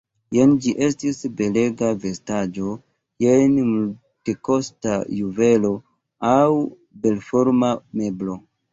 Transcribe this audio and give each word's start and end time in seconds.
Jen 0.35 0.53
ĝi 0.65 0.71
estis 0.85 1.19
belega 1.41 1.89
vestaĵo, 2.05 2.73
jen 3.25 3.55
multekosta 3.67 4.99
juvelo 5.21 5.75
aŭ 6.35 6.43
belforma 7.07 7.75
meblo. 8.05 8.45